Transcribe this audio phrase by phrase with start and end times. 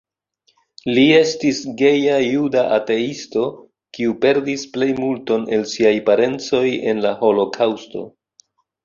[0.97, 3.43] Li estis geja juda ateisto,
[3.97, 6.63] kiu perdis plejmulton el siaj parencoj
[6.95, 8.03] en la Holokaŭsto.